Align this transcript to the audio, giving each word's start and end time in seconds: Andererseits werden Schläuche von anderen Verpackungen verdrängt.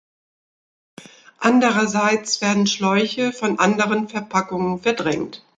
Andererseits 1.37 2.41
werden 2.41 2.65
Schläuche 2.65 3.31
von 3.31 3.59
anderen 3.59 4.09
Verpackungen 4.09 4.79
verdrängt. 4.79 5.43